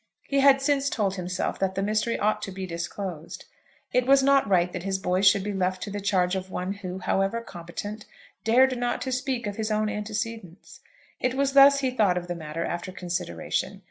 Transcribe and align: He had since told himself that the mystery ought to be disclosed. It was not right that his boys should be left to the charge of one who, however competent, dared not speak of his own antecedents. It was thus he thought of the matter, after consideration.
He 0.27 0.39
had 0.39 0.63
since 0.63 0.89
told 0.89 1.13
himself 1.13 1.59
that 1.59 1.75
the 1.75 1.83
mystery 1.83 2.17
ought 2.17 2.41
to 2.41 2.51
be 2.51 2.65
disclosed. 2.65 3.45
It 3.93 4.07
was 4.07 4.23
not 4.23 4.49
right 4.49 4.73
that 4.73 4.81
his 4.81 4.97
boys 4.97 5.27
should 5.27 5.43
be 5.43 5.53
left 5.53 5.83
to 5.83 5.91
the 5.91 5.99
charge 6.01 6.35
of 6.35 6.49
one 6.49 6.73
who, 6.73 6.97
however 6.97 7.39
competent, 7.41 8.07
dared 8.43 8.75
not 8.79 9.03
speak 9.03 9.45
of 9.45 9.57
his 9.57 9.69
own 9.69 9.89
antecedents. 9.89 10.79
It 11.19 11.35
was 11.35 11.53
thus 11.53 11.81
he 11.81 11.91
thought 11.91 12.17
of 12.17 12.25
the 12.27 12.33
matter, 12.33 12.65
after 12.65 12.91
consideration. 12.91 13.79